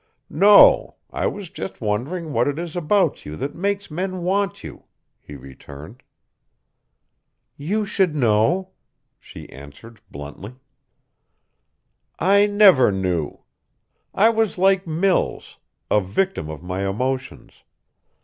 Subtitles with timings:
[0.31, 0.95] "No.
[1.11, 4.85] I was just wondering what it is about you that makes men want you,"
[5.19, 6.01] he returned.
[7.55, 8.71] "You should know,"
[9.19, 10.55] she answered bluntly.
[12.17, 13.43] "I never knew.
[14.11, 15.59] I was like Mills:
[15.91, 17.61] a victim of my emotions.